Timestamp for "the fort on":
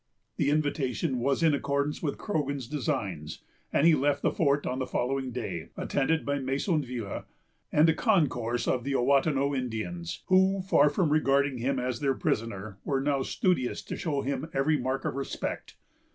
4.23-4.79